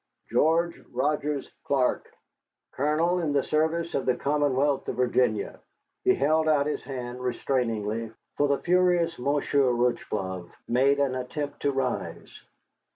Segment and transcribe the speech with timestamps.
[0.31, 2.11] "George Rogers Clark,
[2.71, 5.59] Colonel in the service of the Commonwealth of Virginia."
[6.03, 11.71] He held out his hand restrainingly, for the furious Monsieur Rocheblave made an attempt to
[11.71, 12.41] rise.